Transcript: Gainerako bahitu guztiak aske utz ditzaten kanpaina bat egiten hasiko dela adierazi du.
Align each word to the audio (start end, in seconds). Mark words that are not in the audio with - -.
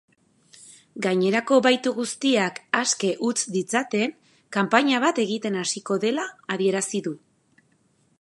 Gainerako 1.05 1.57
bahitu 1.65 1.91
guztiak 1.97 2.57
aske 2.79 3.11
utz 3.27 3.37
ditzaten 3.57 4.15
kanpaina 4.57 5.03
bat 5.07 5.21
egiten 5.25 5.59
hasiko 5.65 5.99
dela 6.07 6.27
adierazi 6.57 7.03
du. 7.09 7.15